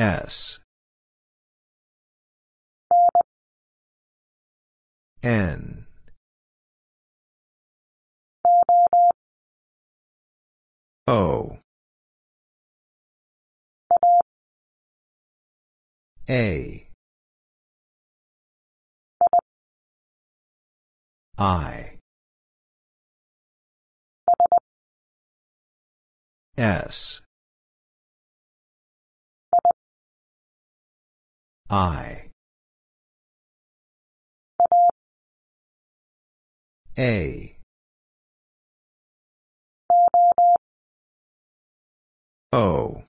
S. 0.00 0.58
N. 5.22 5.84
O. 11.06 11.58
A. 16.30 16.88
I. 21.36 21.98
S 26.56 27.20
I. 31.70 32.30
A. 36.98 37.56
O. 42.52 43.04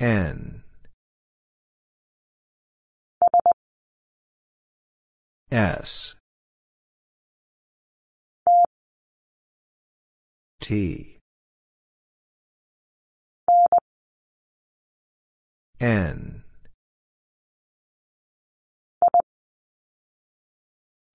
N. 0.00 0.64
S. 5.52 6.16
T 10.60 11.11
N. 15.82 16.44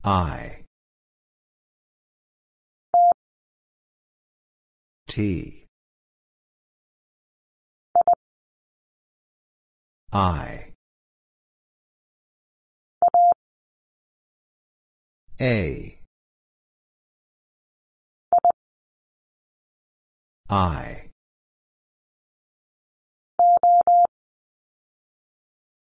I. 0.04 0.66
T. 5.08 5.66
I. 10.12 10.74
A. 15.40 16.02
I 20.50 21.07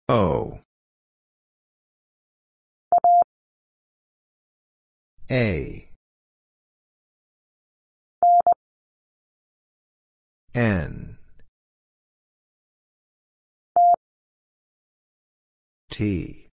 O. 0.08 0.60
A. 5.30 5.88
N. 10.54 11.16
T. 15.90 16.48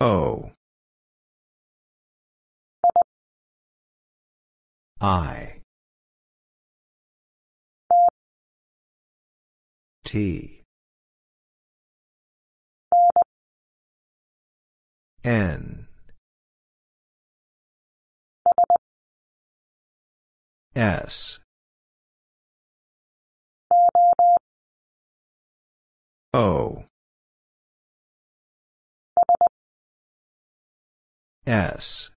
O. 0.00 0.52
I 5.00 5.53
T. 10.14 10.62
N. 15.24 15.88
S. 20.76 21.40
O. 26.32 26.84
S. 31.44 32.12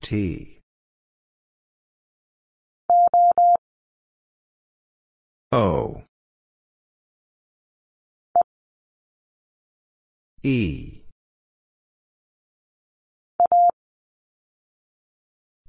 T 0.00 0.49
O. 5.52 6.04
E. 10.44 11.02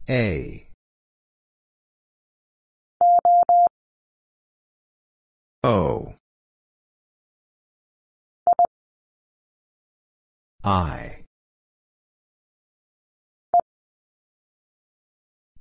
A. 0.07 0.67
O. 5.63 6.13
I. 10.63 11.25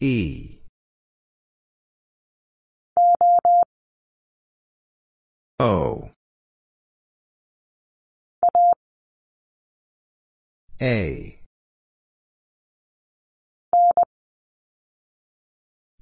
E 0.00 0.59
O. 5.62 6.08
A. 10.80 11.38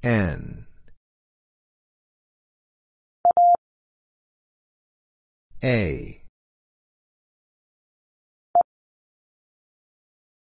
N. 0.04 0.66
A. 5.64 6.22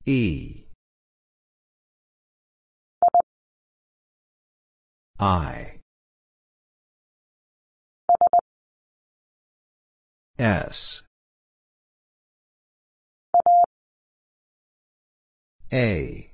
E. 0.05 0.65
I 5.19 5.70
S. 10.37 11.03
A. 15.71 16.31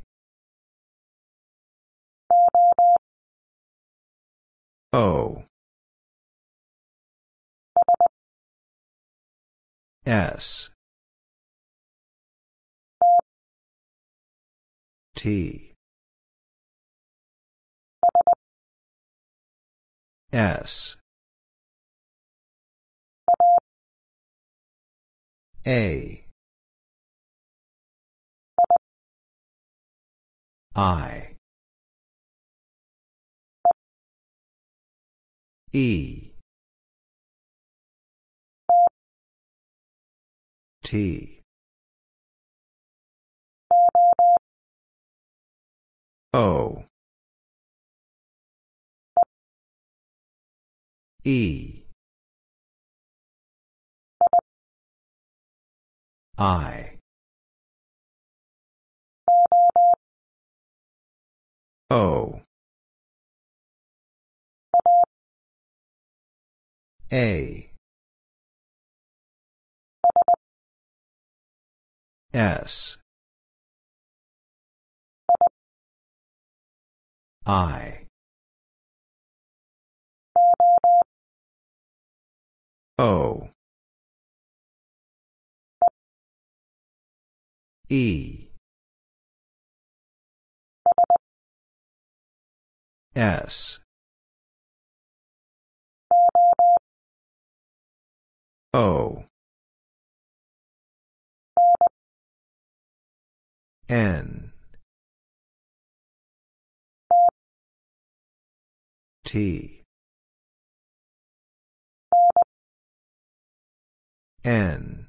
O. 4.94 5.44
S. 10.06 10.72
T. 15.16 15.74
S 20.32 20.98
A. 25.68 26.24
I. 30.74 31.36
E. 35.74 36.32
T. 40.84 41.42
O. 46.34 46.86
E 51.26 51.77
I. 56.38 57.00
O. 61.90 62.42
A. 67.12 67.72
S. 72.34 72.98
I. 77.48 78.06
O 83.00 83.50
E. 87.90 88.50
S. 93.16 93.80
O. 98.74 99.24
N. 103.90 104.52
T. 109.24 109.84
N 114.44 115.07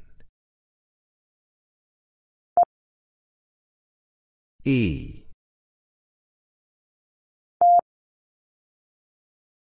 E. 4.68 5.24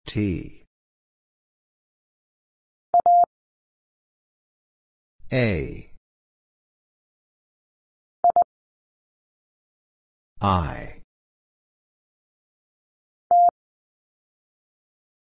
T. 0.06 0.66
A. 5.31 5.90
I. 10.42 11.02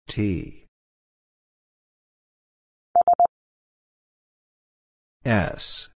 T. 0.09 0.67
S 5.25 5.92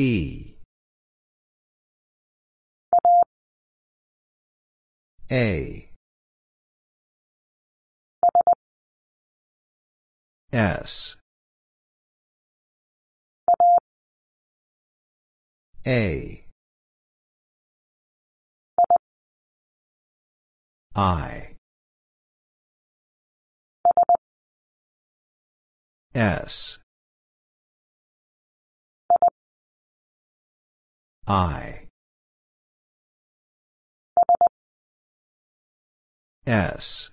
E. 0.00 0.54
A. 5.30 5.90
S. 10.50 11.18
A. 15.86 16.46
I. 20.96 21.56
S 26.14 26.79
I. 31.30 31.86
S. 36.44 37.12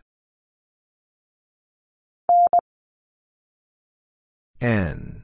N. 4.59 5.23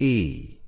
E. 0.00 0.58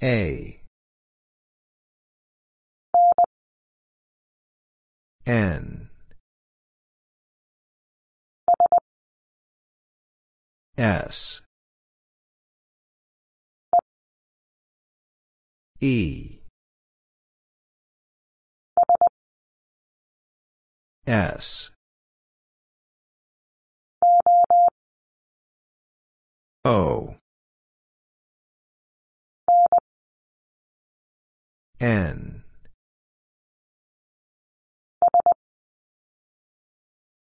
A. 0.00 0.60
N 5.26 5.83
S. 10.76 11.42
E. 15.80 16.40
S. 21.06 21.70
O. 26.64 27.14
N. 31.80 32.42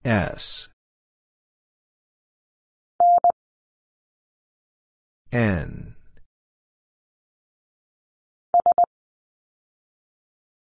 S 0.03 0.69
N. 5.31 5.95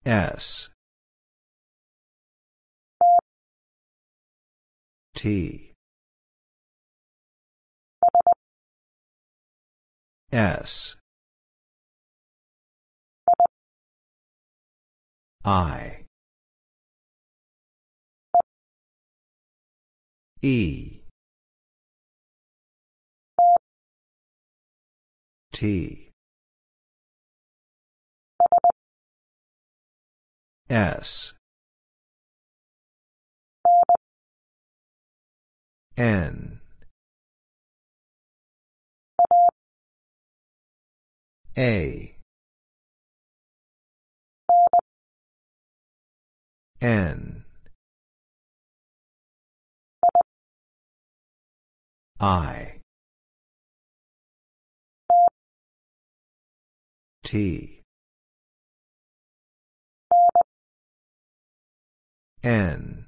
S. 0.06 0.70
T. 5.14 5.74
S. 10.32 10.98
I. 15.46 16.06
E 20.42 20.99
T. 25.60 26.10
S. 30.70 31.34
N. 35.98 36.62
A. 41.58 42.16
N. 46.80 47.44
I 52.22 52.69
T. 57.30 57.82
N. 62.42 63.06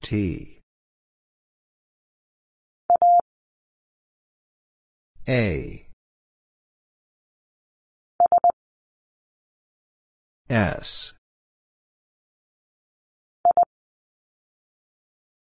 T. 0.00 0.60
A. 5.28 5.86
S. 10.48 11.12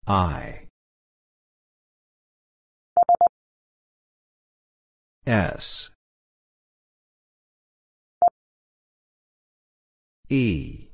I 0.05 0.56
S. 5.27 5.91
E. 10.29 10.87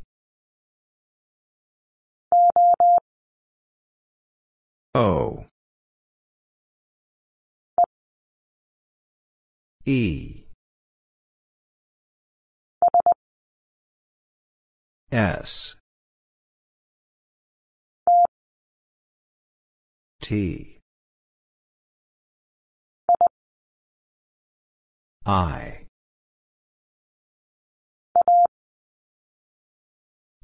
O. 4.96 5.46
E. 9.86 10.46
S. 15.12 15.76
T 20.22 20.73
I. 25.26 25.86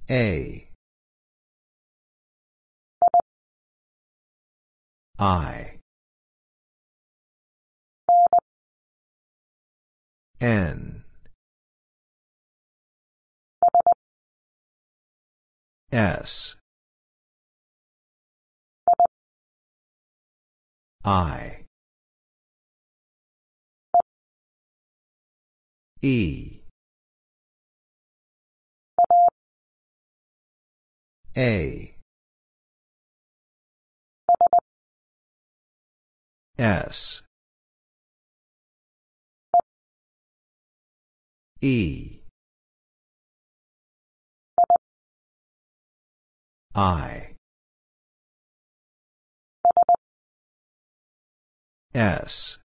A. 0.09 0.69
I. 5.19 5.79
N. 10.39 11.03
S. 15.91 16.55
I. 21.03 21.58
E. 26.01 26.61
A. 31.35 31.95
S. 36.57 37.23
E. 41.61 42.21
I. 46.75 47.35
S. 51.93 52.59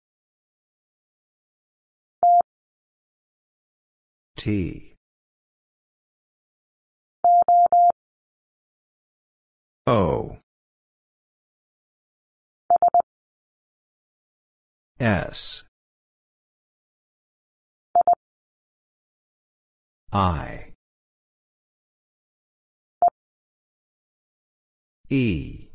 T. 4.42 4.96
O. 9.86 10.36
S. 14.98 15.62
I. 20.10 20.72
E. 25.08 25.68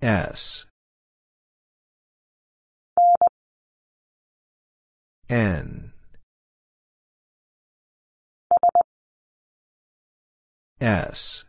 S. 0.00 0.67
N. 5.28 5.92
S. 10.80 11.44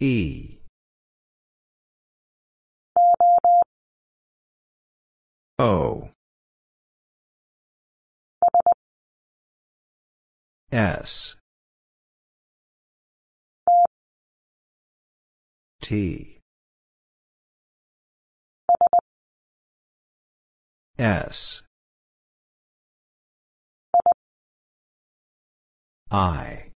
E. 0.00 0.58
O. 5.58 6.08
S. 10.72 11.36
T. 15.82 16.33
S. 20.98 21.62
I. 26.10 26.70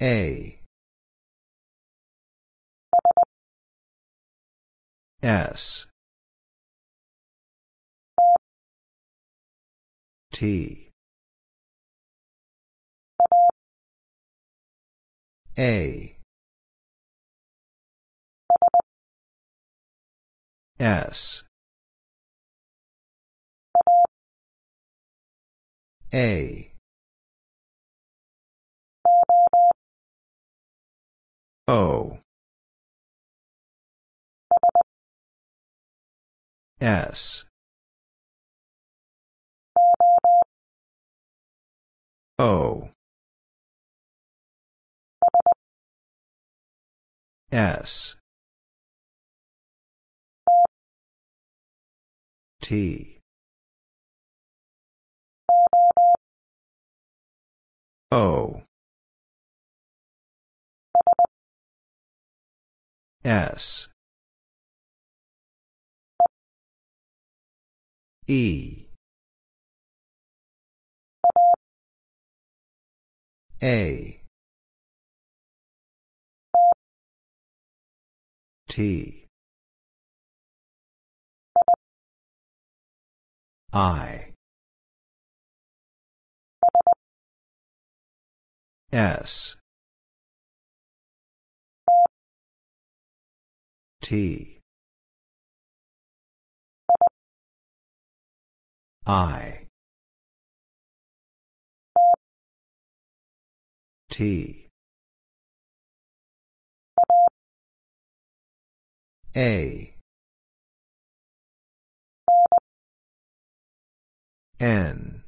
A. 0.00 0.60
S. 5.22 5.86
T. 10.32 10.90
A. 15.58 16.15
S. 20.78 21.42
A. 26.12 26.72
O. 31.66 32.18
S. 36.80 37.46
O. 42.38 42.90
S. 47.50 48.15
T. 52.66 53.20
O. 58.10 58.62
S. 63.24 63.88
E. 68.26 68.88
A. 73.62 74.20
T. 78.68 79.25
I. 83.76 84.32
S. 88.90 89.58
T. 94.00 94.60
I. 99.04 99.66
T. 104.08 104.68
A. 109.36 109.95
N. 114.58 115.22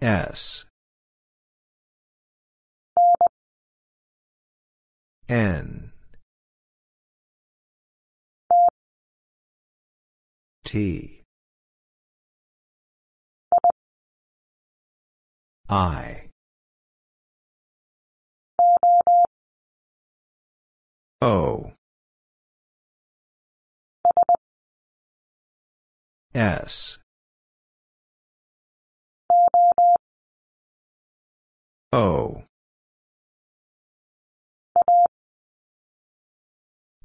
S. 0.00 0.66
N. 5.28 5.90
T. 10.64 11.22
I. 15.68 16.30
O. 21.20 21.75
S. 26.36 26.98
O. 31.92 32.42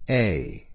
A. 0.10 0.68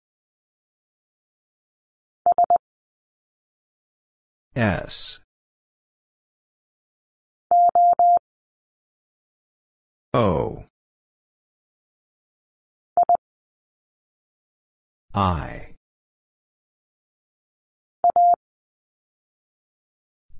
S. 4.57 5.21
O. 10.15 10.65
I. 15.13 15.66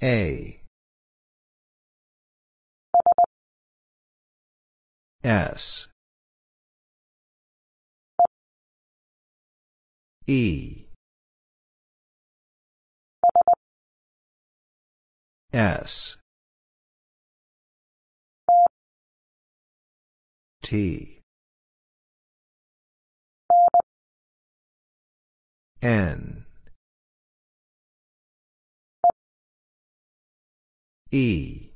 A. 0.03 0.61
S. 5.25 5.89
E. 10.27 10.85
S. 15.53 16.19
T. 20.63 21.21
N. 25.81 26.36
E. 31.13 31.71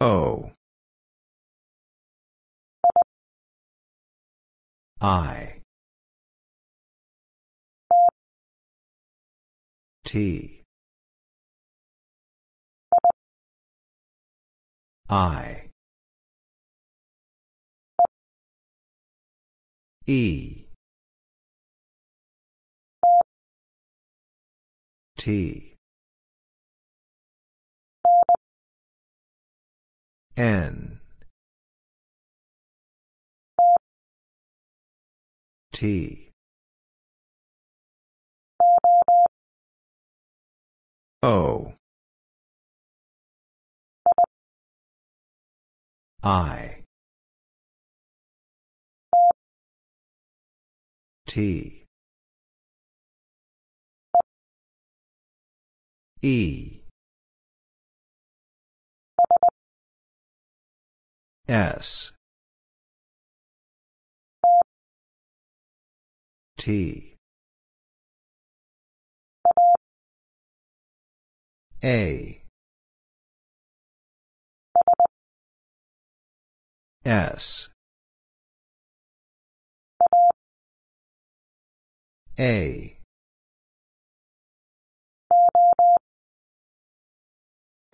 O. 0.00 0.52
I. 5.00 5.62
T. 10.04 10.62
I. 15.08 15.70
E. 20.06 20.65
T. 25.26 25.74
N. 30.36 31.00
T. 35.72 36.30
O. 41.24 41.74
I. 46.22 46.84
T. 51.26 51.75
E. 56.26 56.80
S. 61.46 62.12
T. 66.58 67.14
A. 71.84 72.42
S. 77.04 77.70
A. 82.36 82.95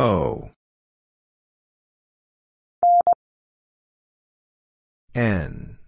O. 0.04 0.50
N. 5.14 5.78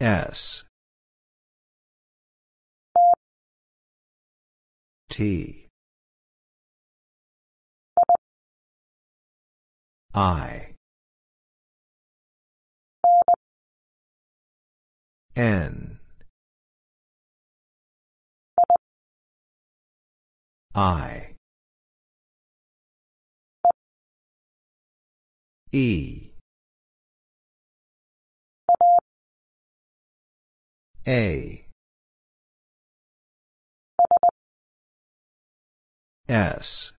S. 0.00 0.64
T. 5.10 5.68
I. 10.14 10.76
N. 15.36 15.95
I. 20.76 21.34
E. 25.72 26.32
A. 31.08 31.66
S. 36.28 36.92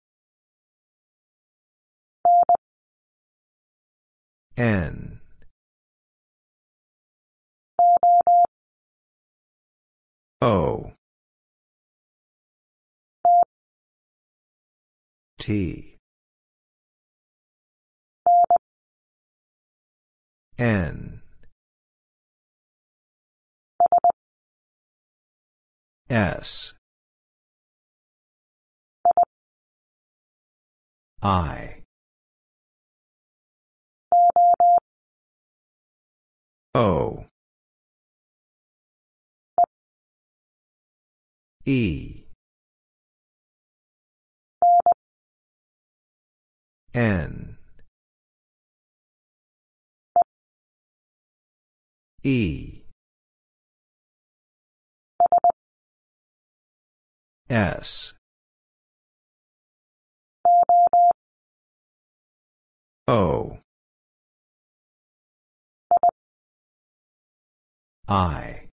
N. 4.58 5.22
O. 10.42 10.97
T. 15.48 15.96
N. 20.60 21.22
S. 26.10 26.74
I. 31.22 31.84
O. 36.76 37.26
E. 41.66 42.27
N. 46.98 47.58
E. 52.24 52.82
S. 57.52 58.16
O. 63.08 63.60
I. 68.08 68.70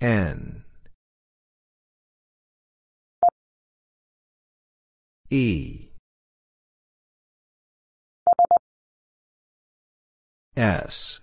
N. 0.00 0.57
E. 5.30 5.90
S. 10.56 11.20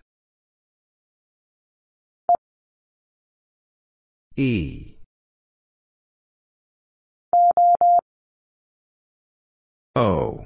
E. 4.37 4.95
O. 9.95 10.45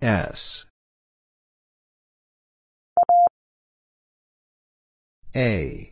S. 0.00 0.66
A. 5.34 5.87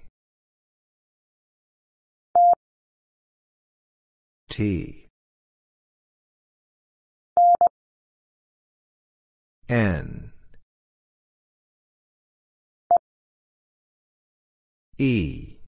T. 4.57 5.07
N. 9.69 10.33
E. 14.97 15.59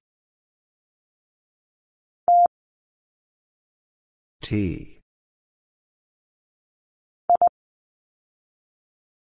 T. 4.41 4.99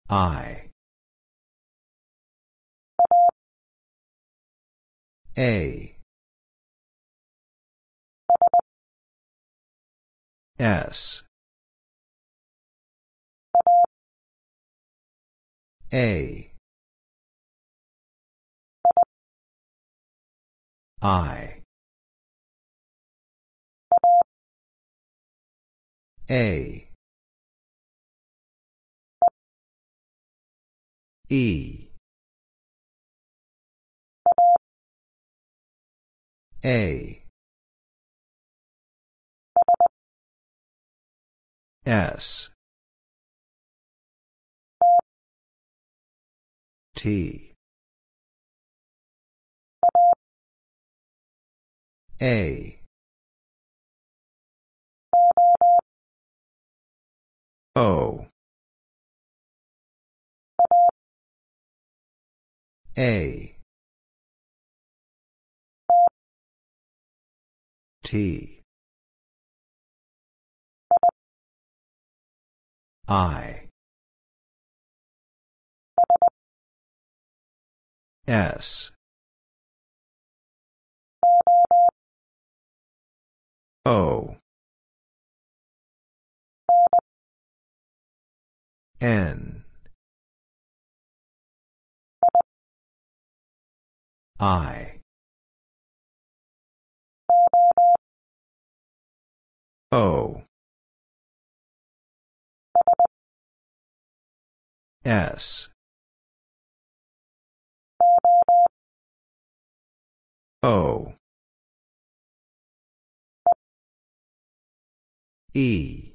I. 0.08 0.70
A. 5.36 5.91
S. 10.62 11.24
A. 15.92 16.52
I. 21.02 21.62
A. 26.30 26.88
E. 31.28 31.88
A. 36.64 37.21
S. 41.84 42.50
T. 46.94 47.54
A. 52.20 52.78
O. 57.74 58.26
A. 62.96 63.56
T. 68.04 68.61
I. 73.12 73.68
S. 78.26 78.90
O. 83.84 84.36
N. 89.02 89.64
I. 94.40 95.00
O. 99.90 100.42
S. 105.04 105.68
O. 110.62 111.14
E. 115.54 116.12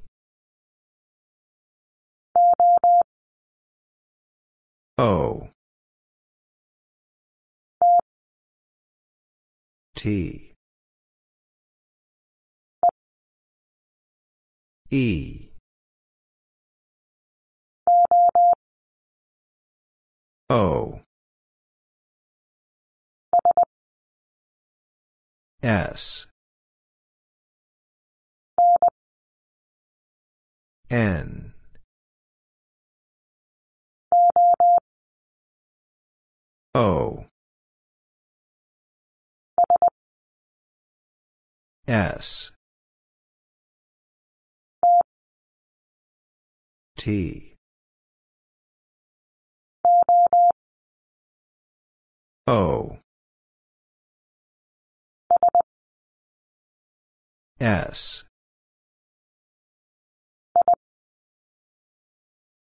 O. 4.98 5.50
T. 9.96 10.54
E. 14.90 15.47
O. 20.50 21.02
S. 25.62 26.28
N. 30.90 31.54
O. 36.74 37.26
S. 41.88 42.52
T. 46.96 47.47
O. 52.48 52.98
S. 57.60 58.24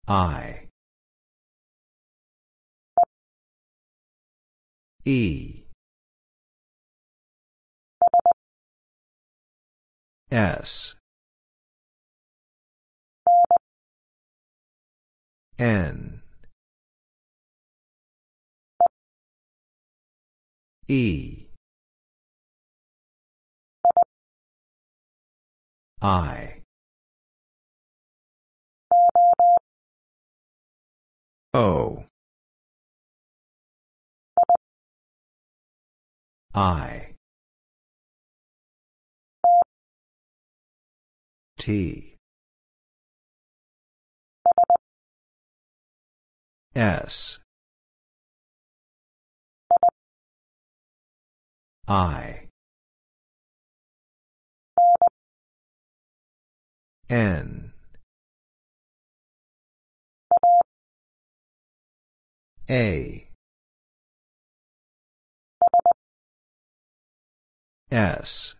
I. 0.06 0.68
E. 5.04 5.64
S. 10.30 10.94
N. 15.58 16.21
E. 20.92 21.46
I. 26.02 26.60
O. 31.54 32.04
I. 36.54 37.14
T. 41.56 42.16
S. 46.74 47.41
I. 51.92 52.48
N. 57.10 57.72
A. 62.70 63.28
S. 67.90 68.56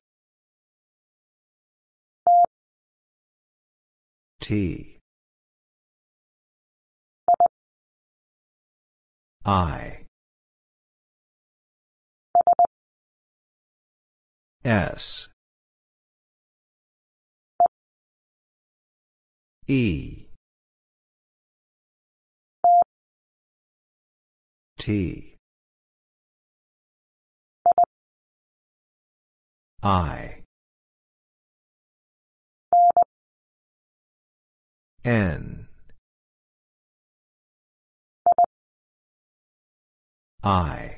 T. 4.43 4.99
I. 9.47 9.92
S. 14.65 15.29
E. 19.67 20.27
T. 24.79 25.37
I. 29.83 30.43
N. 35.05 35.67
I. 40.45 40.92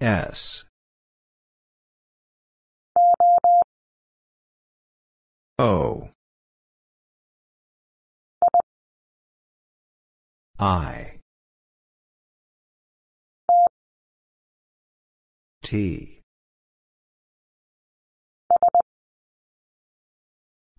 S. 0.00 0.64
O. 5.58 6.08
I. 10.58 11.20
T. 15.62 16.20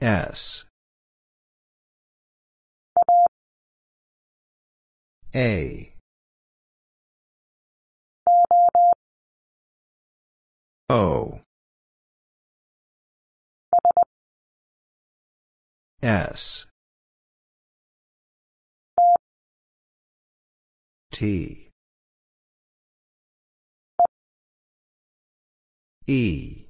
S. 0.02 0.66
A. 5.36 5.91
O 10.94 11.40
S 16.04 16.68
T 21.14 21.70
E 26.08 26.66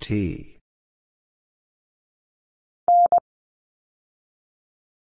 T 0.00 0.58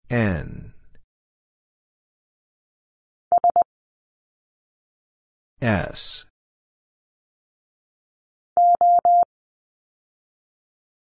N 0.08 0.73
S. 5.64 6.26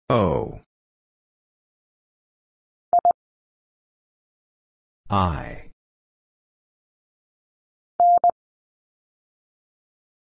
O. 0.08 0.60
I. 5.10 5.70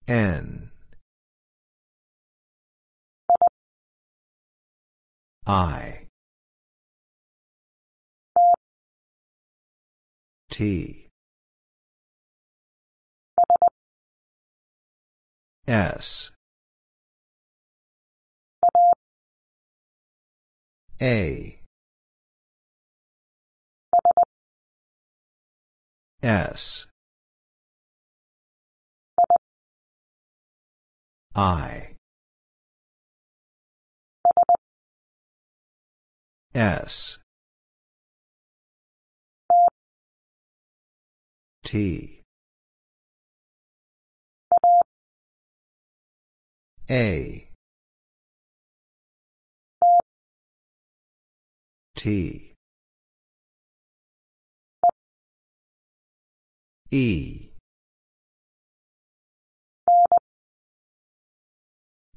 N. 0.06 0.70
I. 5.44 6.06
T 10.50 10.99
S. 15.70 16.32
A. 21.00 21.60
S. 26.24 26.88
I. 31.36 31.94
S. 36.52 37.20
T 41.62 42.19
A. 46.90 47.46
T. 51.94 52.54
E. 56.90 57.50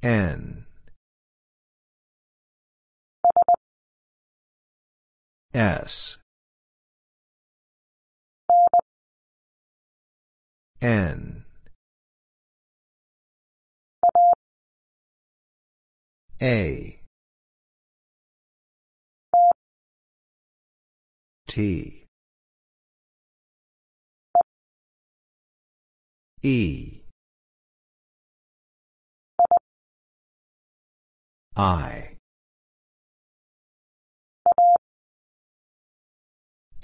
N. 0.02 0.66
S. 5.54 6.18
N 10.82 11.43
A. 16.44 17.00
T. 21.48 22.06
E. 26.42 27.02
I. 31.56 32.18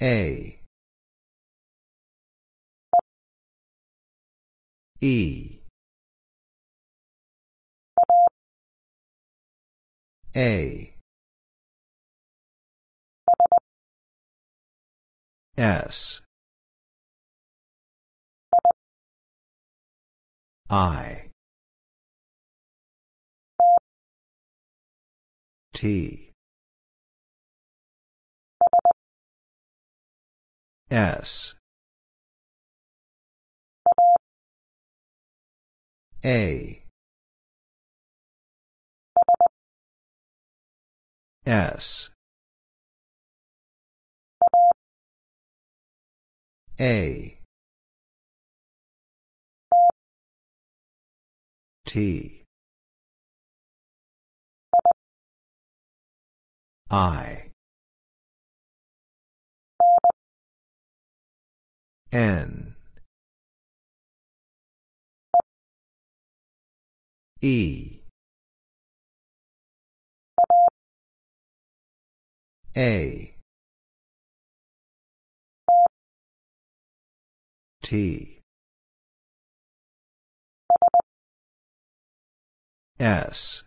A. 0.00 0.60
E 5.02 5.59
A. 10.36 10.94
S. 15.58 16.22
I. 20.68 21.30
T. 25.72 26.30
S. 30.90 31.54
A 36.24 36.79
S. 41.46 42.10
A. 46.78 47.38
T. 51.86 52.44
I. 56.90 57.50
N. 62.12 62.74
E 67.42 67.99
A. 72.76 73.34
T. 77.82 78.40
S. 83.00 83.64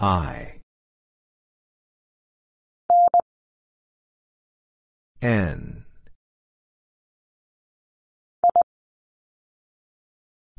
I. 0.00 0.60
N. 5.22 5.84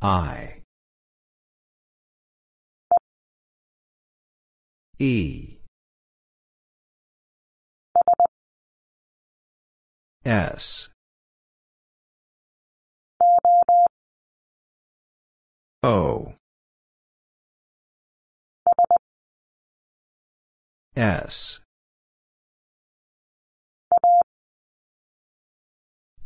I 0.01 0.48
E. 4.99 5.57
S. 10.25 10.89
O. 15.81 16.33
S. 20.97 21.61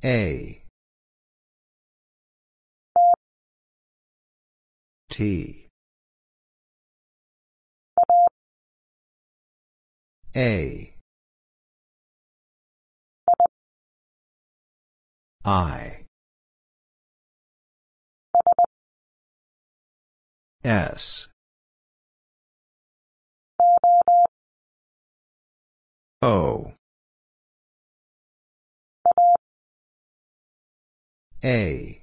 A. 0.04 0.64
T. 5.10 5.63
A. 10.36 10.94
I. 15.46 16.06
S. 20.64 21.28
O. 26.22 26.74
A. 31.44 32.02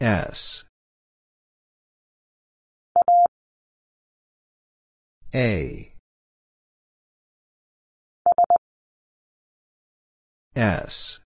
S. 0.00 0.67
A. 5.34 5.92
S. 10.56 11.20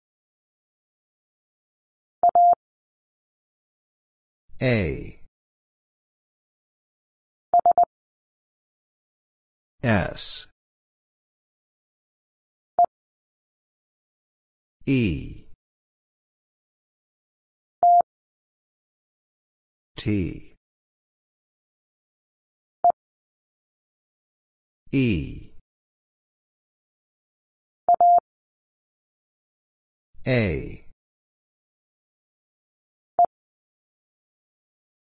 A. 4.62 5.20
S. 9.82 10.48
E. 14.86 15.44
T. 19.96 20.49
E. 24.92 25.52
A. 30.26 30.84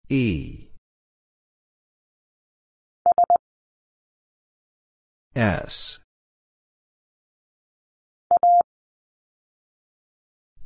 E. 0.09 0.69
S. 5.35 5.99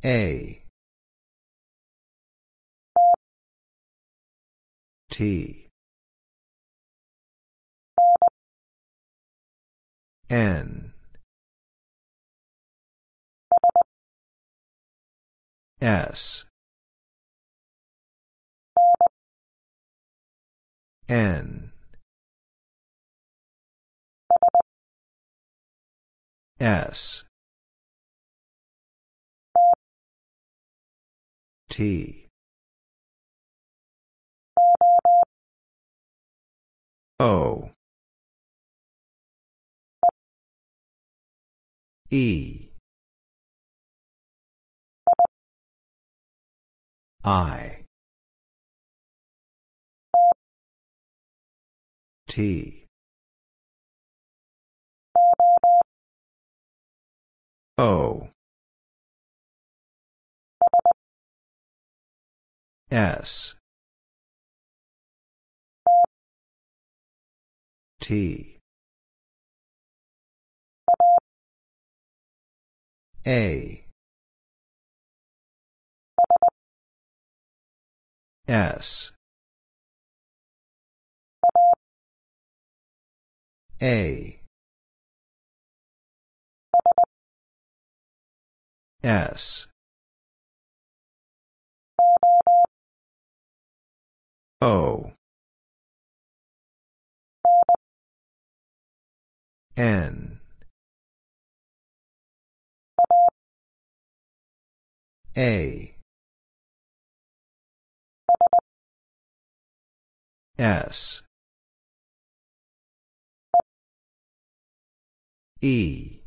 A. 0.04 0.62
T. 5.10 5.67
N. 10.30 10.92
S. 15.80 16.44
N. 21.08 21.72
S. 26.60 27.24
T. 31.70 32.26
O. 37.20 37.70
E. 42.10 42.70
I. 47.22 47.84
T. 52.26 52.86
O. 57.76 58.28
S. 62.90 63.54
T. 68.00 68.57
A. 73.26 73.84
S. 78.46 79.12
A. 83.82 84.40
S. 89.02 89.68
O. 94.60 95.12
N. 99.76 100.37
A. 105.38 105.94
S. 110.58 111.22
E. 115.60 116.22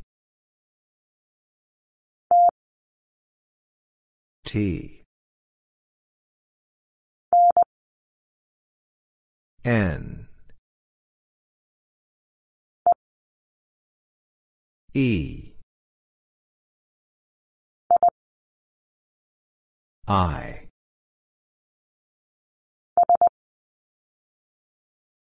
T. 4.46 5.04
N. 9.66 10.28
E. 14.94 15.51
I. 20.08 20.68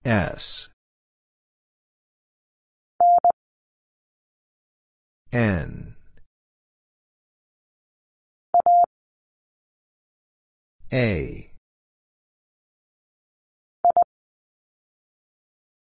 S. 0.06 0.70
N. 5.32 5.96
A. 10.92 11.52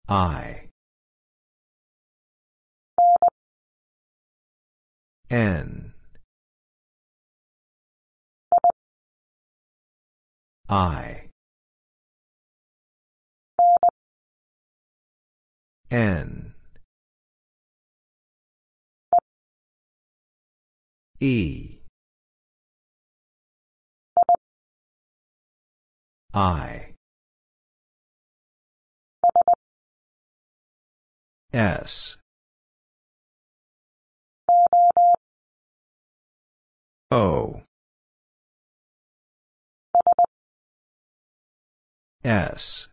I. 0.09 0.69
N. 5.29 5.96
I. 10.69 11.29
N. 15.91 16.55
E. 21.21 21.79
I. 26.35 26.95
S. 31.53 32.19
O. 37.11 37.66
S. 42.27 42.89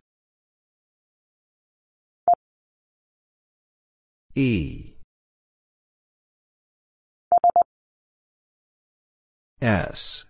E. 4.36 4.94
S. 9.60 10.26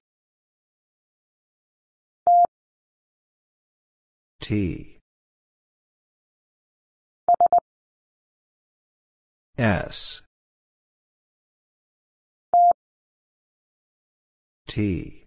T. 4.41 4.99
S. 9.59 10.23
T. 14.67 15.24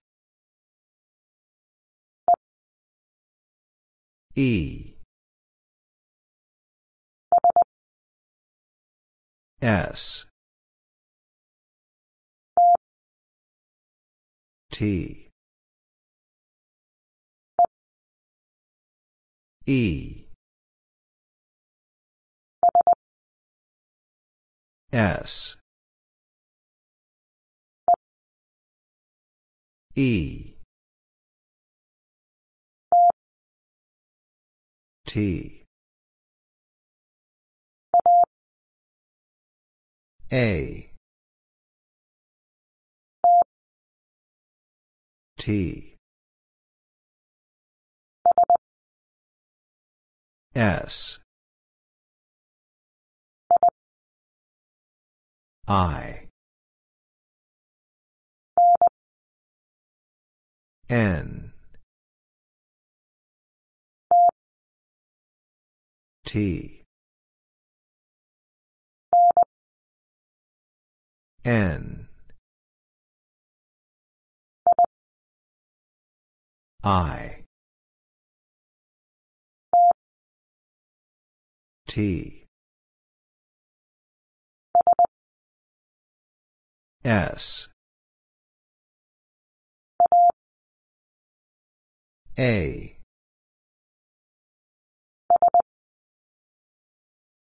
E. 4.37 4.93
S. 9.59 10.27
T. 14.69 15.31
E. 19.65 20.27
S. 24.93 25.57
E 29.95 30.46
T. 35.17 35.63
A. 40.31 40.91
T. 45.39 45.95
S. 50.53 51.19
I. 55.67 56.27
N 60.87 61.46
T. 66.37 66.83
N. 71.43 72.07
I. 76.83 77.43
T. 81.87 82.45
S. 87.03 87.67
A 92.37 92.96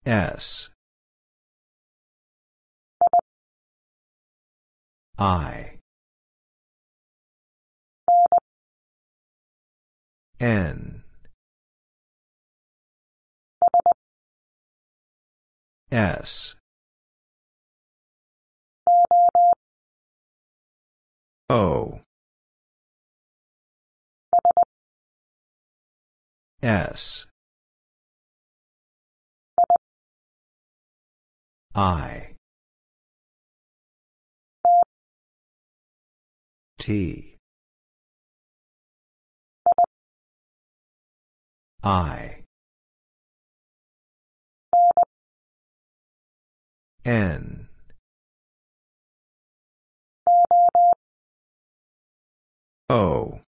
S. 0.06 0.70
I. 5.18 5.78
N. 10.40 11.04
S. 15.92 16.56
O. 21.50 22.02
S 26.62 27.28
I. 31.76 32.36
T. 36.78 37.38
I. 41.82 42.44
N. 47.06 47.68
O. 52.90 53.42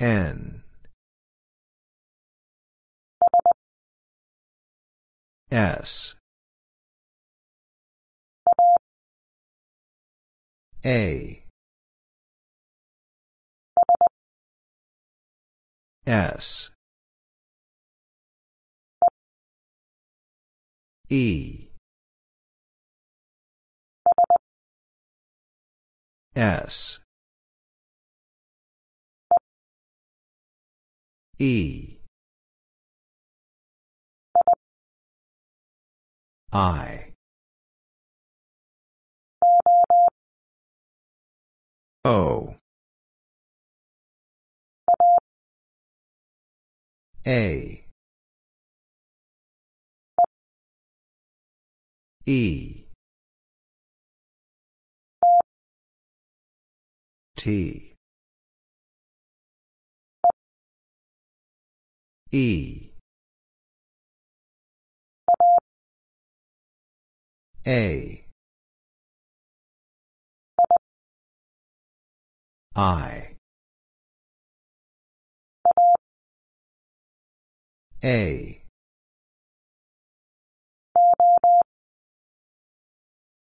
N 0.00 0.57
S. 5.50 6.14
A. 10.84 11.42
S. 16.06 16.70
E. 21.08 21.68
S. 26.36 27.00
E 31.38 31.97
I. 36.52 37.12
O. 42.04 42.56
A. 47.26 47.84
E. 52.26 52.84
T. 57.36 57.94
E 62.32 62.87
A. 67.68 68.24
I. 72.74 73.36
A. 78.02 78.62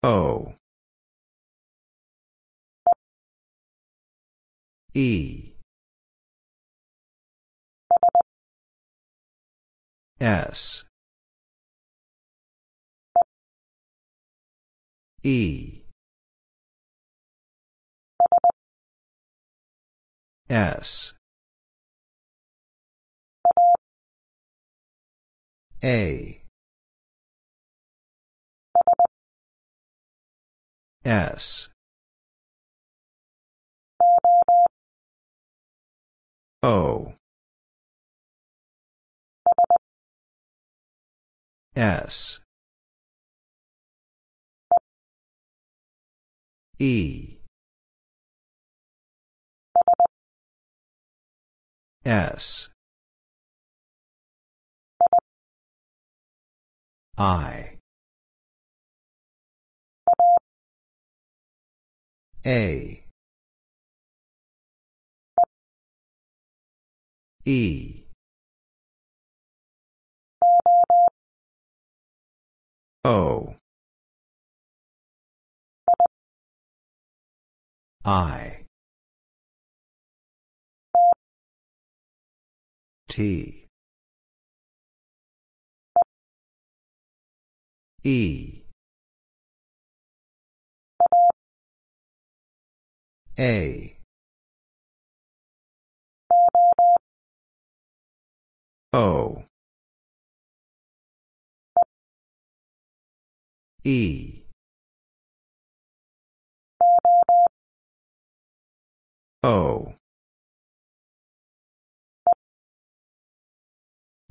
O. 0.03 0.53
E. 4.93 5.53
S 10.19 10.85
E. 15.23 15.83
S. 20.49 21.13
A. 25.81 26.41
S. 31.05 31.69
O. 36.61 37.13
S 41.75 42.42
E. 46.83 47.39
S. 52.03 52.69
I. 57.17 57.77
A. 62.45 63.05
E. 67.45 68.03
O 73.05 73.55
I. 78.05 78.65
T. 83.07 83.67
E. 88.03 88.63
A. 93.39 93.97
O. 98.91 99.43
E 103.85 104.42
O. 109.43 109.93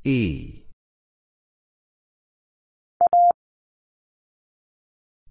E. 0.03 0.63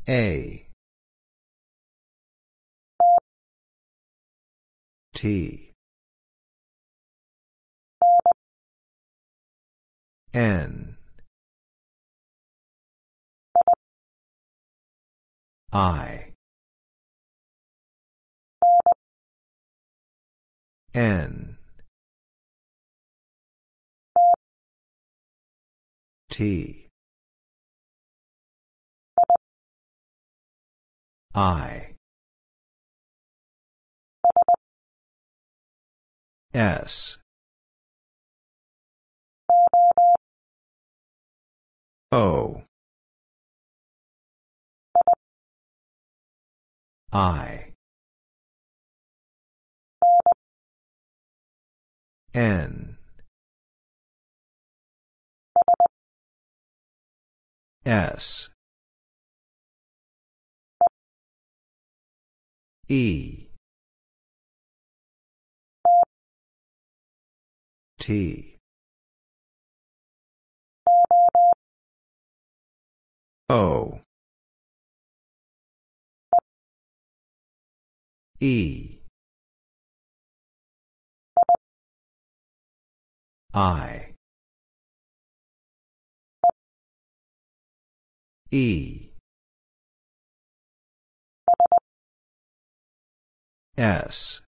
A. 0.08 0.66
T. 5.14 5.72
N. 10.32 10.96
I 15.72 16.21
N. 20.94 21.56
T. 26.28 26.88
I. 31.34 31.94
S. 36.52 37.18
O. 42.10 42.62
I 47.10 47.61
N. 52.34 52.96
S. 57.84 58.48
E. 62.88 63.48
T. 67.98 68.56
O. 73.50 74.00
E 78.40 78.91
I. 83.54 84.14
E. 88.50 89.10
S. 93.76 94.42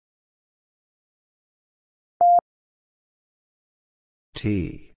T. 4.34 4.92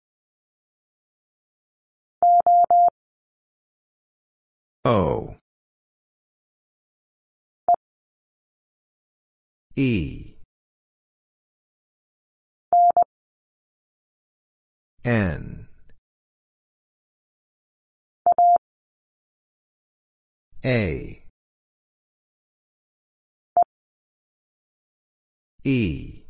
O. 4.85 5.37
E 9.77 10.30
N. 15.05 15.67
A. 20.63 21.25
E. 25.65 26.23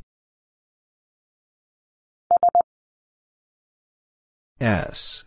S. 4.61 5.25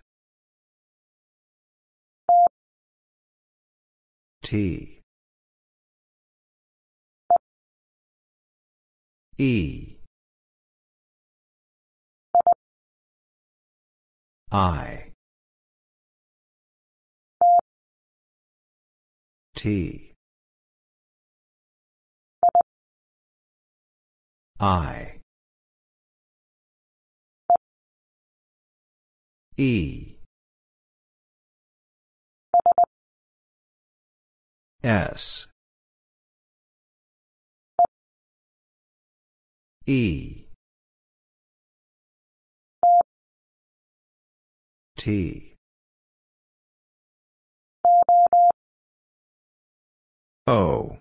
T. 4.42 5.02
E 9.38 9.93
I. 14.54 15.12
T. 19.56 20.14
I. 24.60 25.22
E. 29.58 30.18
S. 34.84 35.48
E 39.88 40.43
T. 45.04 45.56
O. 50.48 50.98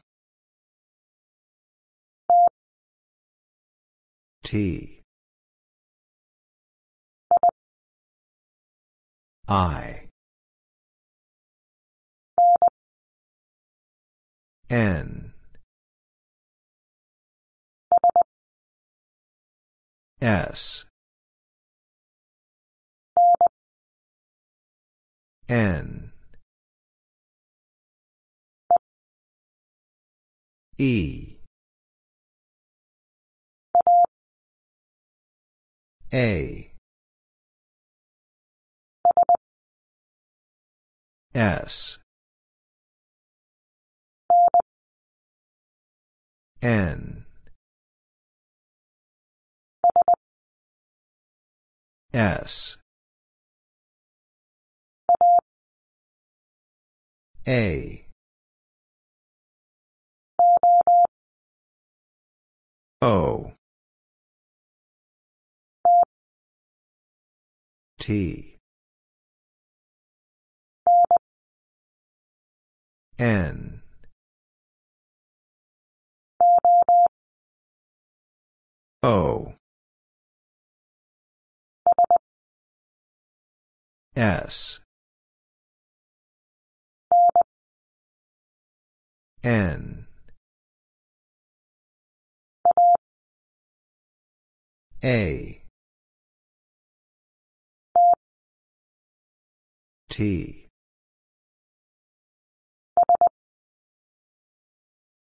T. 4.43 5.03
I. 9.47 10.09
N. 14.69 15.33
S 20.21 20.87
N. 25.53 26.11
E. 30.79 31.37
A. 36.11 36.73
S. 41.35 41.99
N. 46.63 47.27
S 52.15 52.79
A. 57.47 58.07
O. 63.01 63.53
T. 67.99 68.57
N. 73.19 73.83
O. 79.03 79.55
S 84.15 84.82
N. 89.45 90.07
A. 95.03 95.61
T. 100.09 100.69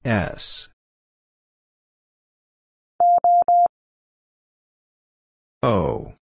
S. 0.05 0.69
O. 5.63 6.13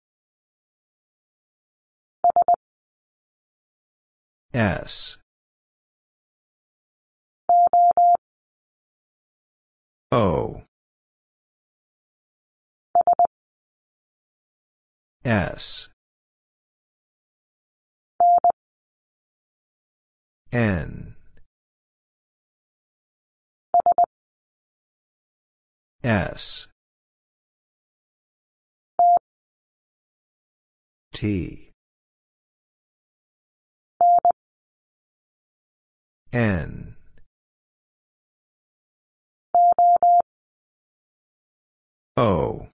S 4.54 5.17
O. 10.10 10.62
S. 15.22 15.90
N. 20.50 21.14
S. 26.02 26.68
T. 31.12 31.70
N 36.32 36.97
O 42.20 42.66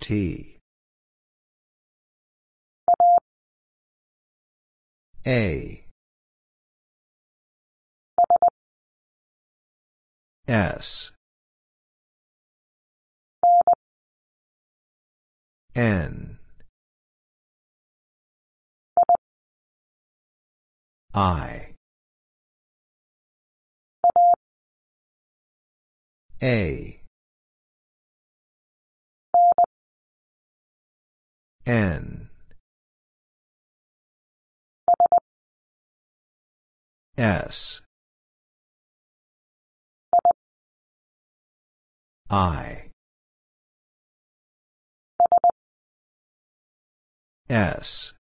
T. 0.00 0.56
A. 5.26 5.84
S. 10.48 11.12
N. 15.74 16.38
I 21.12 21.63
A. 26.42 27.00
N. 31.66 32.28
S. 37.16 37.80
I. 42.28 42.90
S. 47.48 48.14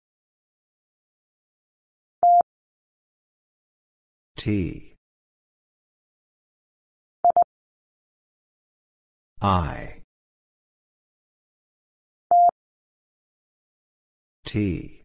T 4.36 4.91
I. 9.42 10.02
T. 14.44 15.02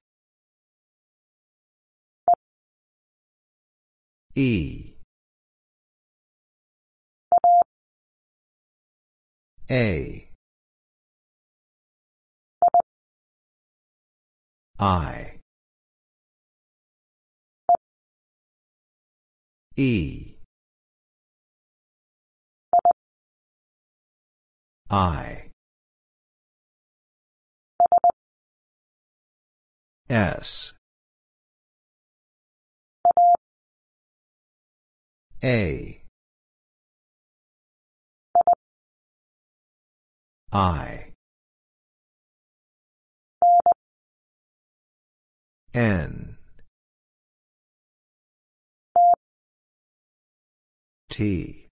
E. 4.35 4.93
A. 9.71 10.29
I. 14.79 15.39
E 19.75 20.36
I. 24.89 25.49
S. 30.09 30.73
A. 35.43 36.01
I. 40.53 41.11
N. 45.73 46.37
T 51.09 51.66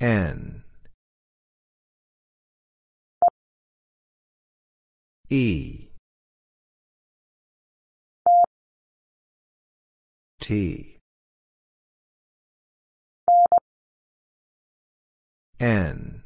N 0.00 0.62
E 5.28 5.88
T 10.40 10.98
N 15.60 16.22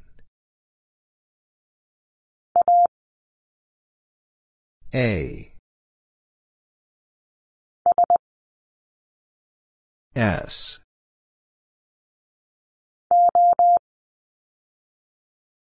A 4.95 5.53
S 10.15 10.82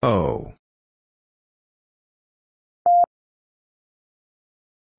O. 0.04 0.54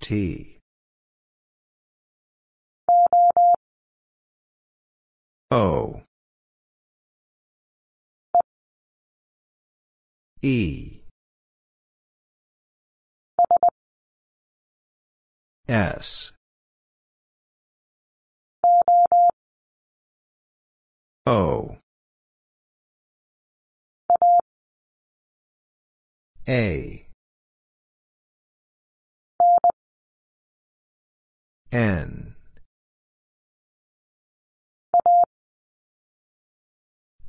T. 0.01 0.61
O. 5.51 6.03
E. 10.41 11.03
S. 15.69 16.33
O 21.27 21.82
A 26.49 27.07
N 31.71 32.33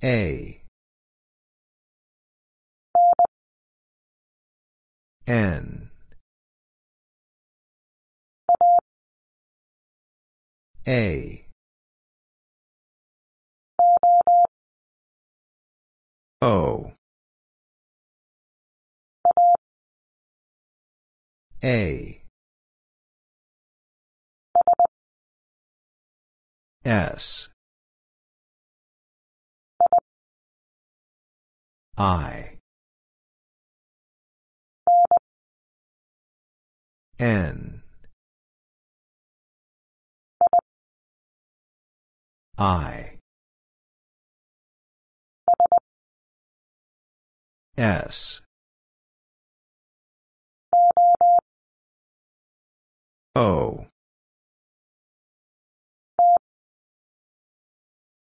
A. 0.04 0.62
N. 5.26 5.90
A. 10.86 11.46
O. 16.42 16.93
A. 21.64 22.22
S. 26.84 27.50
I. 31.98 32.58
N. 37.18 37.82
I. 42.58 43.20
S. 47.78 48.43
O. 53.36 53.88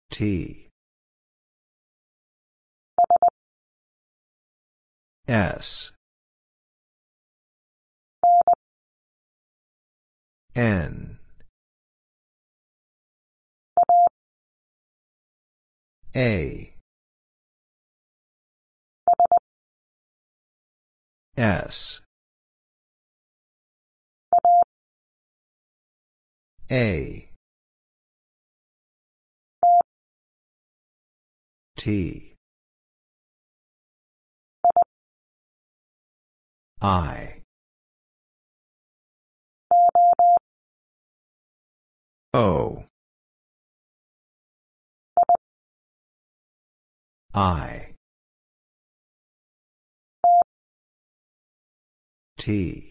T. 0.09 0.69
S. 5.27 5.91
N. 10.55 11.17
A. 16.15 16.73
S. 21.37 22.00
A. 26.71 27.27
T. 31.75 32.35
I. 36.81 37.41
O. 42.33 42.85
I. 47.33 47.95
T. 52.37 52.90